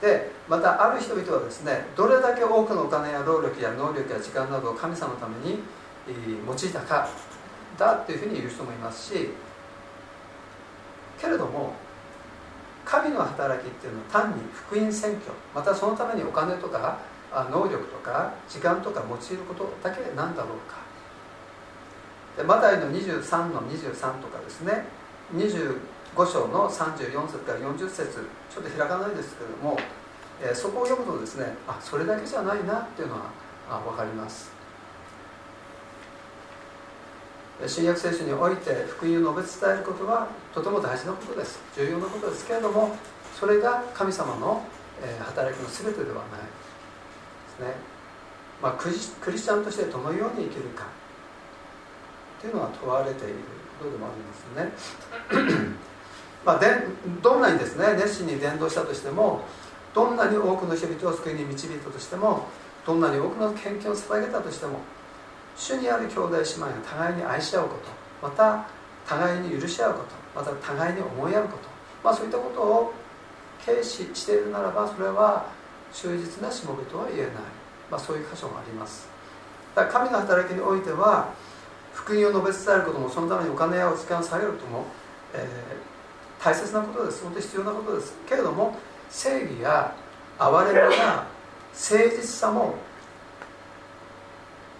[0.00, 5.58] でまたある人々はですねどれだけ多くのお金や労力や能力や時間などを神様のために
[6.46, 7.08] 用いたか
[7.76, 9.30] だというふうに言う人もいますし
[11.20, 11.74] けれども
[12.90, 16.98] 神の働きっていうのは単に福音宣教またそのためにお金とか
[17.48, 20.78] 能力とか時間とか用いることだけなんだろうか。
[22.36, 24.86] でマタイの23の23とかですね
[25.36, 25.78] 25
[26.26, 29.78] 章の34節から40節ちょっと開かないですけれども、
[30.42, 33.30] えー、そこを読むとですねあそれだけじゃないなっていうのは
[33.70, 34.59] あ分かります。
[37.66, 41.60] 新約聖書において福音を述べ伝えることはとても大事なことです。
[41.76, 42.96] 重要なことですけれども
[43.38, 44.64] それが神様の
[45.24, 46.46] 働きの全てではないで
[47.56, 47.74] すね、
[48.62, 50.86] まあ、クリスチャンとしてどのように生きるか。
[52.40, 53.34] というのは問われている
[53.78, 55.76] ことでもあるんですね。
[56.44, 56.66] まあ、で
[57.22, 59.42] どんなにですね熱心に伝道したとしても
[59.94, 62.46] どんなに多くの人々を救いに導いたとしても
[62.86, 64.78] どんなに多くの献金を捧げたとしても
[65.56, 67.74] 主にある兄弟姉妹が互いに愛し合うこ
[68.20, 68.66] とまた
[69.06, 71.68] 互いに許し合うことまた互いに思い合うこと、
[72.04, 72.92] まあ、そういったことを
[73.64, 75.46] 軽視しているならばそれは
[75.92, 77.30] 忠実なしもべとは言えない、
[77.90, 79.08] まあ、そういう箇所もあります。
[79.74, 81.32] だから神の働きにおいては
[81.92, 84.84] 福音を述べ伝えることもそのためにお金やお時間を下げることも、
[85.34, 87.22] えー、大切なことです。
[87.22, 88.14] 本当に必要なことです。
[88.28, 88.76] けれども
[89.10, 89.94] 正義や
[90.38, 91.26] 憐れみや
[91.72, 92.74] 誠実さも、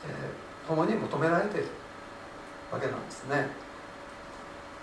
[0.06, 0.39] えー、
[0.70, 1.66] 共に求められている
[2.70, 3.48] わけなんですね。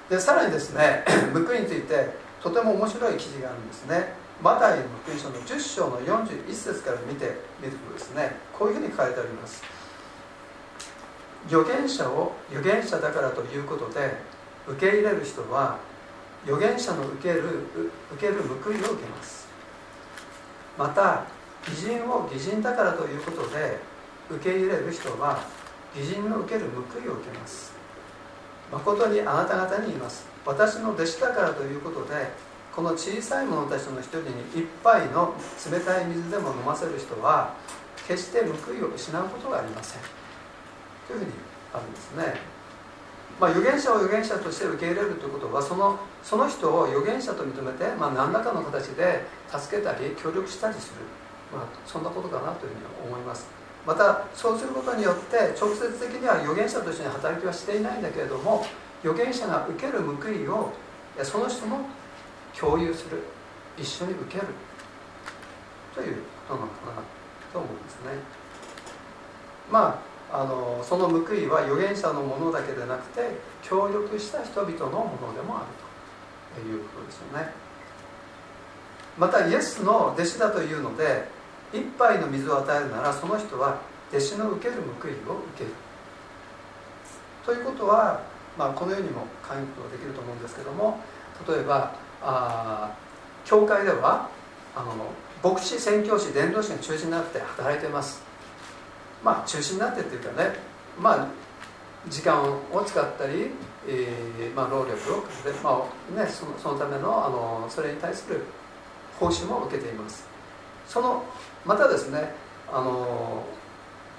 [0.09, 2.09] でさらにですね 報いについて
[2.43, 4.13] とても面白い記事があるんですね。
[4.43, 9.63] マタイの福音書の10章の41節から見てみるとですねこういうふうに書いてあります。
[11.47, 14.17] 預言者を預言者だからということで
[14.67, 15.79] 受け入れる人は
[16.43, 17.41] 預言者の受ける
[18.13, 19.47] 受ける報いを受けます。
[20.77, 21.25] また
[21.65, 23.79] 義人を義人だからということで
[24.29, 25.39] 受け入れる人は
[25.95, 27.73] 義人の受ける報いを受けます。
[28.71, 30.25] 誠にあなた方に言います。
[30.45, 32.31] 私の弟子だからということで
[32.73, 35.33] この小さい者たちの一人に一杯の
[35.71, 37.55] 冷たい水でも飲ませる人は
[38.07, 40.01] 決して報いを失うことがありません。
[41.07, 41.31] というふうに
[41.73, 42.35] あるんですね、
[43.39, 51.01] まあ、預言者を預言者として受け入れるということはそのその人を預言者と認めて、まあ、何らかの形で助けたり協力したりする、
[51.51, 53.56] まあ、そんなことかなというふうに思います。
[53.87, 58.65] またそうすることによって直接的には預言者として働きはしていないんだけれども
[59.01, 60.73] 預言者が受ける報いを
[61.23, 61.79] その人も
[62.59, 63.23] 共有する。
[63.77, 64.47] 一緒に受ける。
[65.95, 66.15] という
[66.47, 67.01] ことなのかな
[67.53, 68.11] と思うんですね。
[69.71, 73.21] まああのその報いは預言者のものだけでなくて
[73.63, 77.53] 協力した人々のものでもあるということですよね。
[79.17, 81.36] またイエスの弟子だというので
[81.77, 85.19] 一杯の水を与えるならその人は弟子の受ける報いを受
[85.57, 85.71] ける。
[87.45, 88.21] ということは、
[88.57, 90.99] まあ、このようにも考えるとできると思うんですけども
[91.47, 92.91] 例えばあ
[93.45, 94.29] 教会では
[94.75, 94.93] あの
[95.41, 98.21] 牧師宣教師伝道師が中心になって働いてます。
[99.23, 100.55] まあ中心になってっていうかね
[100.99, 101.27] まあ
[102.09, 103.51] 時間を使ったり、
[103.87, 105.83] えーまあ、労力をかけて、ま
[106.15, 108.41] あね、そのそのためのあのそれに対する
[109.19, 110.36] 報酬も受けています。
[110.87, 111.23] その
[111.65, 112.33] またですね
[112.71, 113.43] あの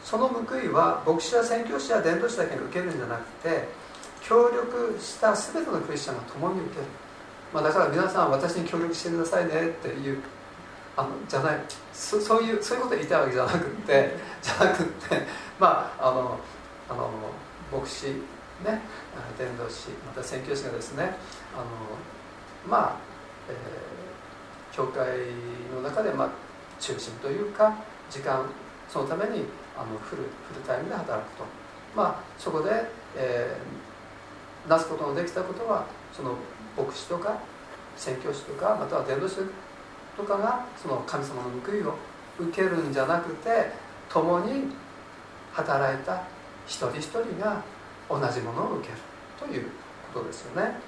[0.04, 3.68] その報いは牧師や宣教師や伝道師だけに受けるんじゃなくて
[4.22, 6.86] 協力した全てのクリスチャンが共に受ける、
[7.52, 10.22] まあ、だから皆さん私に協力してくださいねっていう
[10.96, 11.60] あのじゃない。
[11.92, 15.26] そそういうそういうこと言いたいわけじゃなくて じゃなくて
[15.58, 16.38] まああの
[16.90, 17.10] あの
[17.72, 18.06] 牧師
[18.64, 18.82] ね
[19.38, 21.16] 伝道師また宣教師がですね
[21.54, 21.64] あの
[22.68, 22.96] まあ、
[23.48, 25.06] えー、教会
[25.74, 26.28] の中で、まあ、
[26.78, 27.74] 中心というか
[28.10, 28.44] 時間
[28.88, 29.44] そのために
[29.76, 31.44] あのフルフルタイムで働くと
[31.94, 32.70] まあそこで、
[33.16, 36.34] えー、なすことのできたことはその
[36.76, 37.38] 牧師とか
[37.96, 39.36] 宣教師とかまたは伝道師
[40.16, 41.94] とかがその神様の報いを
[42.38, 43.72] 受けるんじゃなくて
[44.08, 44.72] 共に
[45.52, 46.22] 働いた
[46.66, 47.62] 一人一人が
[48.08, 48.98] 同じものを受ける
[49.38, 49.70] という
[50.12, 50.80] ことですよね。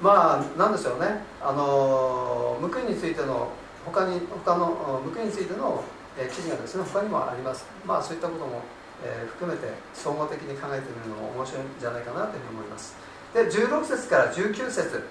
[0.00, 1.22] まあなんでしょうね。
[1.42, 3.50] あの報いについての
[3.84, 5.82] 他に他の報いについての、
[6.16, 7.66] 記事がですね他にもあります。
[7.84, 8.62] まあそういったことも、
[9.04, 12.96] えー、含めて総合的に考えてみるのも面白いんじゃないかなというふうに思います。
[13.34, 15.02] で16節から19節。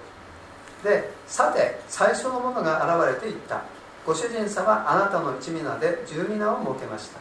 [0.82, 3.62] でさて最初のものが現れていった。
[4.06, 7.20] ご主人様あなたの一皆で十皆を設けました。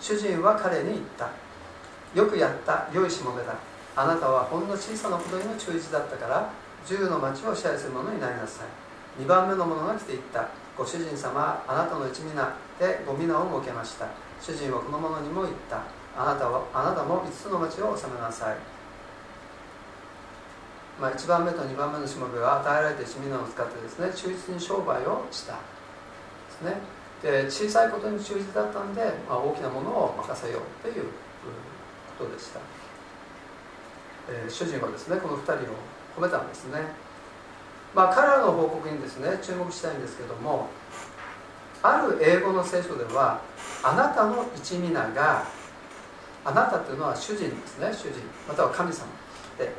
[0.00, 1.30] 主人は彼に言った。
[2.18, 2.88] よくやった。
[2.92, 3.54] 良いしもべだ。
[3.96, 6.50] あなたはほんの小さなことにも忠実だったから
[6.86, 9.22] 10の町を支配する者になりなさい。
[9.22, 10.48] 2番目の者が来ていった。
[10.76, 14.08] ご主人様あなたの一皆でご皆を設けました。
[14.40, 15.82] 主人はこの者にも言った。
[16.16, 18.56] あなたはあなたも5つの町を治めなさい。
[21.00, 25.54] まあ、1番目と2番目のしもべは与えられて市民を使ってですね忠実に商売をした。
[25.54, 25.58] で
[26.58, 27.04] すね。
[27.24, 31.04] で小さいことに忠実だったんで、まあ、大きなものを任せようという
[32.18, 32.60] ことでした、
[34.28, 35.74] えー、主人はですねこの2人を
[36.16, 36.80] 褒めたんですね。
[37.94, 40.68] まあ彼らの報告にですね注目したいんですけども
[41.82, 43.40] ある英語の聖書では
[43.82, 45.46] あなたの一皆が
[46.44, 49.06] あなたというのは主人ですね主人または神様。
[49.58, 49.72] で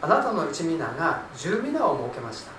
[0.00, 2.52] あなたの一皆が十皆を設けました。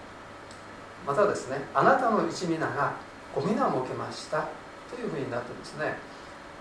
[1.05, 2.93] またですねあなたの一皆が
[3.35, 4.47] 五皆を設けました。
[4.89, 5.97] というふうになってですね。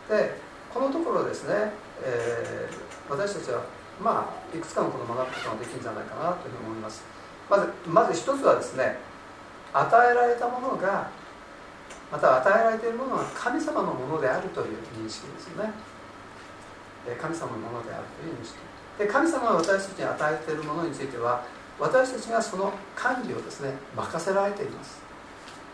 [0.09, 0.35] で
[0.73, 3.63] このところですね、えー、私たちは
[4.03, 7.03] まあいくつかのことを学ぶことができるんじゃないかなというふうに思います。
[7.49, 8.99] まずまず一つはですね
[9.73, 11.09] 与えられたものが
[12.11, 15.73] また与えられているものは神様のものであるという認識ですよね。
[17.21, 18.59] 神様のものであるという認識。
[18.99, 21.43] で神様が私たちに与えているものについては
[21.81, 25.01] 私たちがその管理をですね任せられています。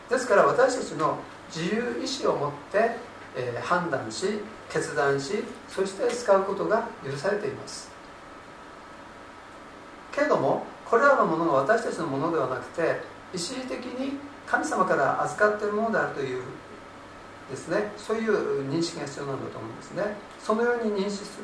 [0.08, 1.18] ですから私たちの
[1.54, 2.96] 自由意志を持って、
[3.36, 7.97] えー、判断し決断しそして使うことが許されています。
[10.18, 13.00] けれどもこれらのものが私たちのものではなくて
[13.32, 16.42] 一時的に神様から預かっているものであるという
[17.48, 20.02] ですねそういう認識が必要なんだと思うんですね。
[20.42, 21.38] そのように認識す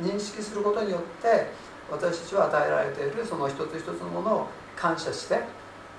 [0.00, 1.52] 認識することによって
[1.90, 5.40] 私たちは与えられているその一つ一つのものを感謝して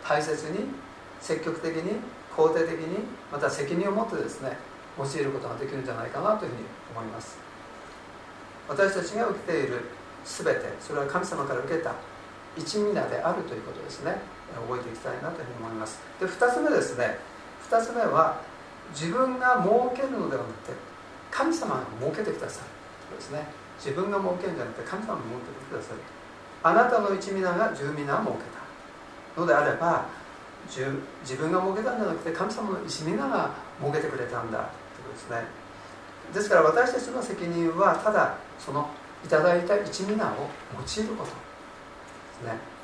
[0.03, 0.65] 大切に
[1.21, 1.99] 積極的に
[2.35, 4.57] 肯定的にまた責任を持ってですね
[4.97, 6.63] 用いることができるんじゃないかなというふうに
[6.95, 7.37] 思います。
[8.67, 9.81] 私たちが受けている
[10.25, 11.93] 全てそれは神様から受けた
[12.57, 14.17] 一皆であるということですね。
[14.67, 15.99] 覚えていきたいなというふうに思います。
[16.19, 17.17] で2つ目ですね。
[17.69, 18.41] 2つ目は
[18.93, 20.73] 自分が設けるのではなくて
[21.31, 22.69] 神様が設けてくださる
[23.09, 23.47] ということですね。
[23.77, 25.99] 自分が設けるんじゃなくて神様が設けてくださる。
[26.63, 28.43] あなたの一皆が十皆を設け
[29.35, 30.05] たのであれば
[30.65, 30.81] 自
[31.35, 33.51] 分が設けたんじゃなくて神様の一皆が
[33.81, 35.45] 設けてくれたんだということですね。
[36.33, 38.89] ですから私たちの責任はただその
[39.23, 41.44] いただいた一皆を用いること。
[42.35, 42.75] ですね。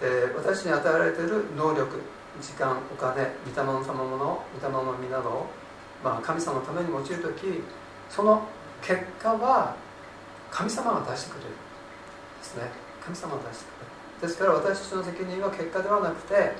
[0.00, 2.00] で私に与えられている能力
[2.40, 3.14] 時間お金
[3.46, 5.46] 御霊の賜物御霊の実などを、
[6.02, 7.62] まあ、神様のために用いる時
[8.10, 8.42] その
[8.82, 9.76] 結果は
[10.50, 11.50] 神様が出してくれる。
[12.38, 12.70] ですね。
[13.02, 14.28] 神様が出してくれる。
[14.28, 16.52] ですから私たちの責任は結果ではなくて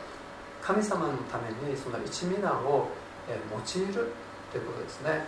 [0.63, 2.89] 神様のためにその一皆を
[3.29, 4.09] 用いる。
[4.55, 5.27] ということですね。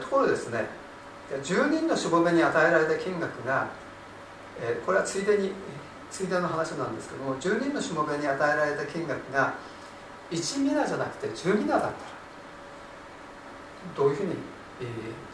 [0.00, 0.66] ところですね
[1.30, 3.68] 10人のしもべに与えられた金額が
[4.60, 5.52] え、これはついでに
[6.10, 9.54] ついでの話なんですけども10人のしもべに与えられた金額が
[10.30, 11.94] 1ミナじゃなくて10ミナだったら
[13.96, 14.34] どういうふうに、
[14.80, 14.84] え、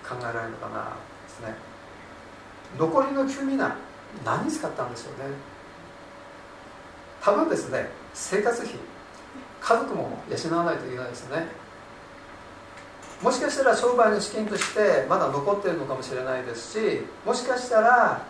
[0.09, 1.55] 考えられるのかなですね。
[2.79, 3.77] 残りの9ミナ
[4.25, 5.35] 何に使ったんでしょうね。
[7.29, 8.75] 多分ですね生活費
[9.61, 11.47] 家族も養わないといけないですね。
[13.23, 18.23] もしかしたら商売の資金としてまだ残っているのかもしれないですしもしかしたら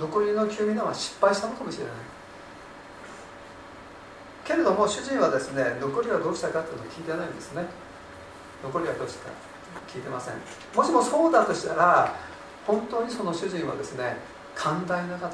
[0.00, 1.94] 残りの9ミナは失敗したのかもしれない。
[4.44, 7.64] けれども主人はですね残りはどうしたかっていうのを聞いてないんですね。
[8.62, 9.30] 残りはどうしたか
[9.88, 10.34] 聞いてません。
[10.74, 12.14] もしもそうだとしたら
[12.66, 14.16] 本当にその主人はですね
[14.54, 15.30] 寛大な方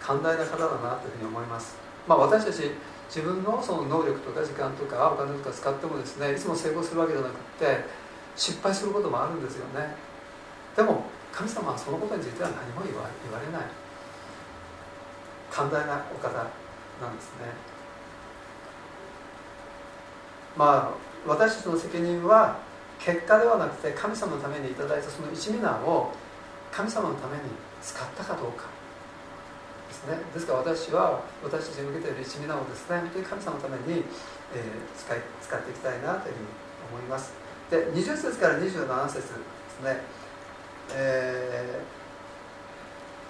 [0.00, 1.89] 寛大な方だなというふうに思います。
[2.06, 2.70] まあ私たち
[3.08, 7.84] 自分のその能力とか時間とかお金とか使ってもですねいつも成功するわけじゃなくって
[8.36, 9.94] 失敗することもあるんですよね。
[10.76, 13.08] でも神様はそのことについては何も言わ
[13.40, 13.62] れない。
[15.50, 17.46] 寛大なお方なんですね。
[20.56, 22.58] まあ私たちの責任は
[22.98, 26.12] 結果ではなくて神様のためにいただいたその一皆を
[26.70, 27.42] 神様のために
[27.82, 28.79] 使ったかどうか。
[30.00, 30.18] ですね。
[30.32, 33.00] ですから私は私たちに向けている一皆をですね。
[33.00, 34.04] 本当に神様のために、
[34.54, 36.46] えー、使い使っていきたいなというふうに
[36.96, 37.32] 思います。
[37.70, 40.00] で20節から27節ですね。
[40.92, 41.80] え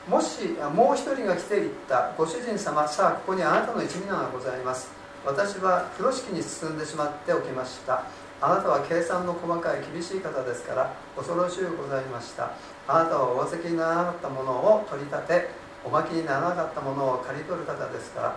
[0.09, 2.13] ー、もしもう一人が来ていった。
[2.17, 4.91] ご主人様さあここにあなたの一味ながございます。
[5.27, 8.05] 私は風呂敷に進んでしまっておきました。
[8.43, 12.53] あなたは計算の細かい厳しい方ですから恐ろしゅうございました。
[12.89, 15.51] あなたはお預けにならなかったものを取り立て
[15.85, 18.21] おまきにならなかったものを借り取る方ですか？
[18.21, 18.37] ら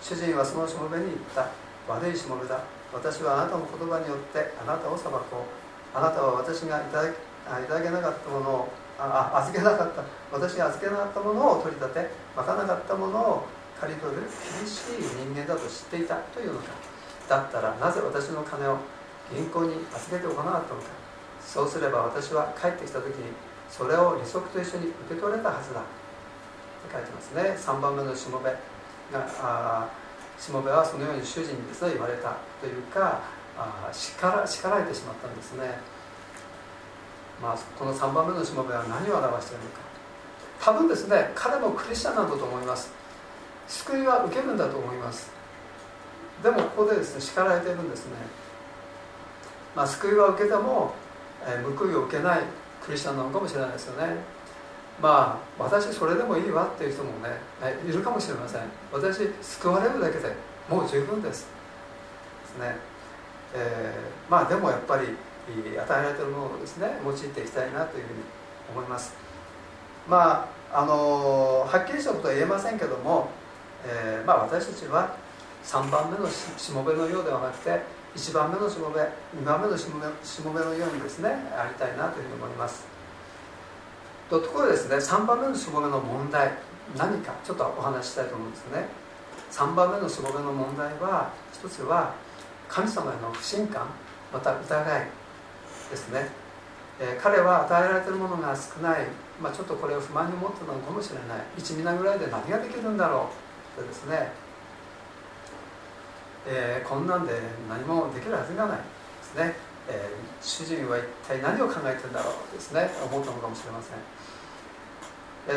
[0.00, 1.48] 主人はそのしもべに言った。
[1.88, 2.60] 悪いしもべだ。
[2.92, 5.96] 私はあなたの言葉によってあなたを裁こう。
[5.96, 7.14] あなたは私がいただい
[7.66, 8.68] ただけなかったものを
[8.98, 10.04] あ預けなかった。
[10.30, 13.46] 私が預けなかったものを取り立てまかなかったものを
[13.80, 16.16] 借り取る厳しい人間だと知っていた。
[16.36, 16.70] というのか。
[17.28, 18.76] だったらなぜ私の金を
[19.32, 20.86] 銀行に預けておかなかったのか。
[21.40, 23.32] そうすれば私は帰ってきた時に
[23.70, 25.80] それを利息と一緒に受け取れたはずだ。
[26.90, 27.56] 書いてますね。
[27.58, 28.50] 3番目のしもべ。
[29.12, 29.88] があ
[30.38, 33.20] しもべはそのように主人にですね言われたというか
[33.58, 35.78] あ叱ら叱られてしまったんですね。
[37.40, 39.80] まあ、この3番目のしもべは何を表しているのか。
[40.60, 42.90] 多分ですね彼もクリスチャンなんだと思います。
[43.68, 45.30] 救いは受けるんだと思います。
[46.42, 48.12] でもここでですね叱られているんですね。
[49.74, 50.92] まあ、救いは受けても、
[51.46, 52.40] えー、報いを受けない
[52.84, 54.16] クリスチャンなのかもしれないですよね。
[55.00, 57.30] まあ私それでもいいわっていう人もね
[57.88, 58.62] いるかもしれません。
[58.92, 60.34] 私救われるだけで
[60.68, 61.46] もう十分です。
[62.42, 62.76] ですね、
[63.54, 65.16] えー、まあでもやっぱり
[65.48, 68.20] 与えられてるものをですね用いていきたいなというふうに
[68.74, 69.14] 思います。
[70.08, 73.28] まああのはっきりしたことは言えませんけども、
[73.84, 75.14] えー、まあ、私たちは
[75.64, 77.80] 3番目のしもべのようではなくて
[78.16, 82.91] 1番目のしもべ2番目のしもべしもべのようにですねありたいなというふうに思います。
[84.32, 86.52] とところでですね3番目のしもべの問題
[86.96, 88.86] 何かちょっとお話ししたいと思うんですね。
[89.50, 92.14] 3番目のしもべの問題は一つは
[92.68, 93.86] 神様への不信感
[94.32, 95.06] また疑い
[95.90, 96.28] ですね、
[96.98, 99.06] えー、彼は与えられているものが少ない、
[99.42, 101.44] まあ、ちょっとこれを不満に思ってたのかもしれない。
[101.58, 103.28] 1ミナぐらいで何ができるんだろ
[103.76, 104.32] うってですね。
[106.46, 107.34] えー、こんなんで
[107.68, 108.82] 何もできるはずがないで
[109.22, 109.54] すね、
[109.88, 112.90] えー、主人は一体何を考えてるんだろうですね。
[113.04, 113.98] 思ったのかもしれません、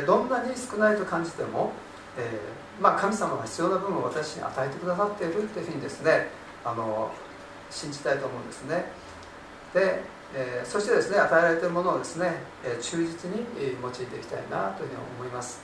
[0.06, 1.72] どんなに少ないと感じても、
[2.18, 2.40] え
[2.82, 6.28] まあ、神様が必要な分を私に与えてくださっているというふうにですね
[6.64, 7.12] あの
[7.70, 8.86] 信じたいと思うんですね。
[9.74, 10.02] で、
[10.34, 13.46] えそしてですね与えられているものをですね、え忠実に
[13.82, 15.62] 用いていきたいなというふうに思います。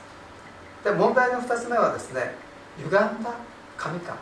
[0.84, 2.34] で問題の2つ目はですね
[2.78, 3.34] 歪んだ
[3.76, 4.16] 神感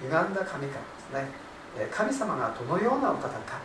[0.00, 1.52] 歪んだ神からですね。
[1.78, 3.60] え神様がどのようなお方か、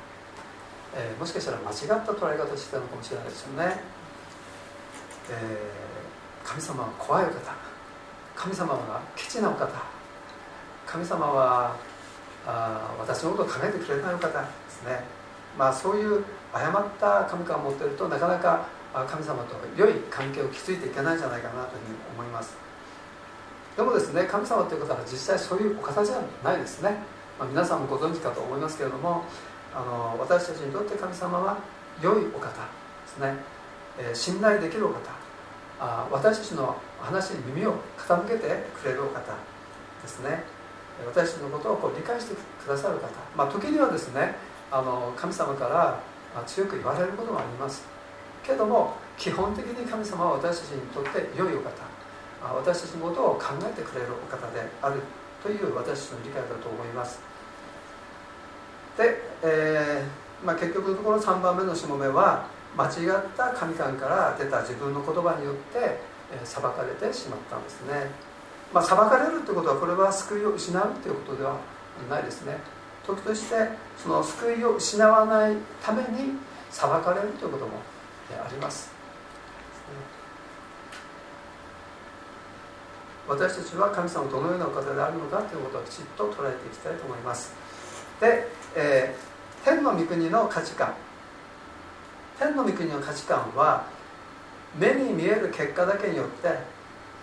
[0.95, 3.82] え、もしかしたら間違った捉え方をしてたのかもしれないですよね、
[5.30, 7.53] えー、神様は怖いお方。
[8.36, 9.67] 神様はケチなお方。
[10.86, 11.75] 神様は
[12.45, 15.03] あ私のことを考えてくれないお方ですね。
[15.57, 16.23] まあそういう
[16.53, 18.67] 誤った神感を持っているとなかなか
[19.05, 22.55] 神様と良い関係を築いていけないんじゃないかなというふうに思います。
[23.75, 26.97] でもですね神様という方は実際そういうお方じゃないですね、
[27.38, 29.23] まあ、皆さんもご存知かと思いますけれども
[29.75, 31.57] あの私たちにとって神様は
[32.01, 32.53] 良いお方で
[33.07, 33.36] すね、
[33.99, 35.16] えー、信頼できるお方。
[35.80, 39.19] あ私たちの話に耳を傾けてくれるお方
[40.01, 40.43] ですね。
[41.05, 44.34] 私たちのことをこう理解してくださる方、まあ、時にはですね
[44.71, 46.01] あの神様から
[46.47, 47.86] 強く言われることもあります。
[48.43, 51.71] けども基本的に神様は私たちにとって良いお方。
[52.55, 55.01] 私たちのことを考えてくれるお方である
[55.43, 57.19] という私たちの理解だと思います。
[58.97, 65.99] で、えーまあ、結局のところ3番目のしもべは間違った神官から出た自分の言葉によって、
[66.43, 68.11] 裁かれてしまったんですね、
[68.74, 71.57] まあ、裁かれるということはこれは救いを失うということでは
[72.09, 72.57] ないですね。
[73.05, 76.34] 時としてその救いを失わないために
[76.70, 77.80] 裁かれるということも
[78.32, 78.91] あります。
[83.28, 87.53] 私たちは神様どのようなお方であるのかということをきちっと捉えていきたいと思います。
[88.22, 90.93] で、えー、天の御国の価値観。
[92.39, 93.85] 天の御国の価値観は
[94.77, 96.49] 目に見える結果だけによって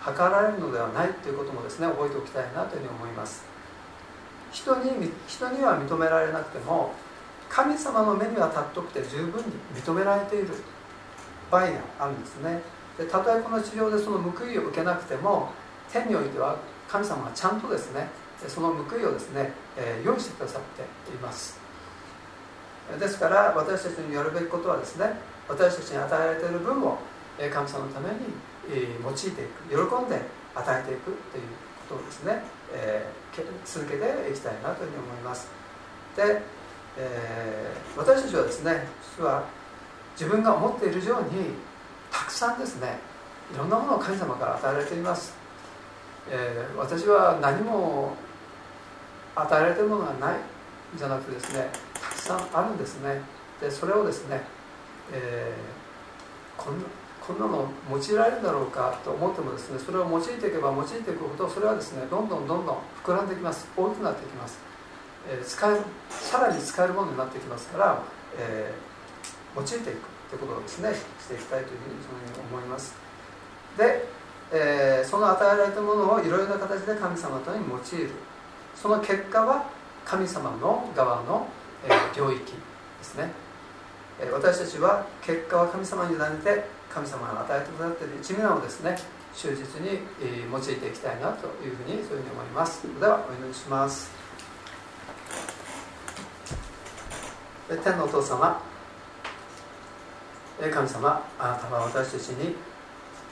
[0.01, 3.45] 測られるのではないということもですね覚えておきたいなというふうに思います。
[4.51, 6.93] 人に人には認められなくても
[7.49, 10.49] 神様の目には尊くて十分に認められている
[11.51, 12.61] 場合があるんですね。
[12.97, 15.49] でたとえこの治療でその報いを受けなくても
[15.91, 16.57] 天においては
[16.87, 18.07] 神様がちゃんとですね
[18.47, 21.64] その報いをですね、え用意してくださっています。
[22.99, 25.17] ですから私たちにやるべきことはですね
[25.47, 26.97] 私たちに与えられている分を
[27.37, 28.31] 神様のために
[29.03, 30.21] 用いていく喜んで
[30.55, 31.43] 与えていくという
[31.89, 32.41] ことをですね、
[32.73, 33.05] え
[33.65, 35.47] 続けていきたいなというふうに思います。
[36.15, 36.41] で、
[36.97, 39.43] えー、私たちはですね実は
[40.13, 41.53] 自分が思っている以上に
[42.09, 42.99] たくさんですね
[43.53, 45.33] いろんなものを神様から与えられています。
[46.29, 48.13] えー、私は何も
[49.35, 50.37] 与えられてるものがない
[50.95, 51.69] じゃなくてですね
[52.25, 53.21] さんあるんですね。
[53.61, 54.41] でそれをですね、
[55.13, 56.85] えー、こんな
[57.25, 63.67] こんなの用いられるんだろうかと思ってもですねそれを用いていけば用いていくほどそれはですねどんどんどんどん膨らんできます。
[63.77, 64.59] 大きくなっていきます、
[65.29, 68.01] えー、使えさらに使えるものになってきますから、
[68.37, 69.81] えー、用いていく
[70.29, 71.95] ということをですねしていきたいというふうに
[72.51, 72.93] 思います。
[73.77, 74.07] で、
[74.51, 78.11] えー、その与えられたものをいろいろな形で神様とに用いる。
[78.75, 79.65] その結果は
[80.05, 81.47] 神様の側の、
[81.85, 83.31] え領域ですね。
[84.31, 88.97] 私たちは結果は神様に委ねて神様が与えてくださっている一面をですね
[89.35, 89.99] 忠実に
[90.49, 92.87] 用いていきたいなというふうにそういうふうに思います。
[92.99, 94.09] ではお祈りします。
[97.67, 98.61] 天のお父様
[100.59, 102.55] 神様あなたは私たちに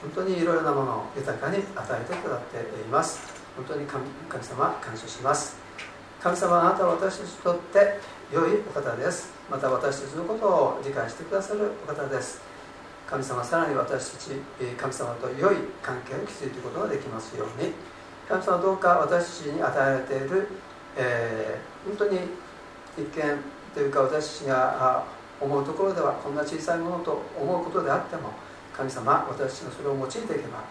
[0.02, 3.20] 本当にいろいろなものを豊かに与えてくださっています。
[3.56, 4.04] 本当に神
[4.44, 5.56] 様感謝します。
[6.20, 8.00] 神様あなたは私たちにとって
[8.34, 9.32] 良いお方です。
[9.48, 12.42] また私たちのことを理解してくださるお方です。
[13.06, 14.30] 神様さらに私たち
[14.76, 17.70] 神様と良い関係を築いていくことができますように。
[18.28, 20.48] 神様どうか私たちに与えられている、
[20.96, 22.18] えー、本当に
[22.98, 23.38] 一見
[23.72, 25.04] というか私たちが
[25.40, 28.30] 思うところではこんな小さいものと思うことであっても
[28.76, 30.64] 神様私たちがそれを用いていけば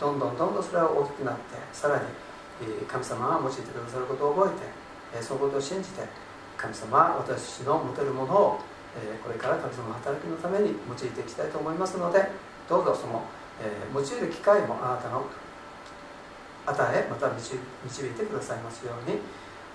[0.00, 1.40] どんどんどんどんそれは大きくなって
[1.72, 2.04] さらに
[2.88, 4.54] 神様が用いてくださることを覚
[5.12, 6.29] えてそのことを信じて
[6.60, 8.60] 神様私の持てるものを
[8.96, 12.28] えこれから神様の働きのために用いていきたいと思いますので
[12.68, 13.22] どうぞその、
[13.62, 15.24] え用いる機会もあなたの
[16.66, 19.18] 与えまた導いてくださいますように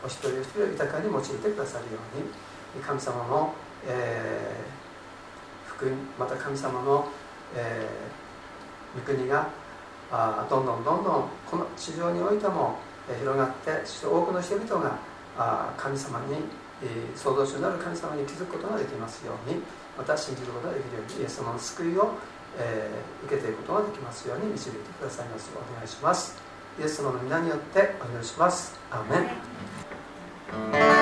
[0.04, 3.54] お一人お一人豊かに用いてくださるように神様の、
[3.88, 7.08] えー、福音また神様の、
[7.56, 9.50] えー、御国が
[10.12, 12.78] あどんどんどんどんこの地上においても、
[13.10, 14.98] え広がってそして多くの人々が
[15.36, 16.38] あ神様に
[16.84, 19.62] え創造主なる神様に気づくことができますように
[19.98, 22.12] また信じることができるようにイエス様の救いを、
[22.58, 26.36] えー、受けていくことができますように導いてくださいますようお願いします。
[26.80, 28.78] イエス様の皆によってお祈りします。
[28.92, 29.28] アーメ
[30.92, 30.95] ン。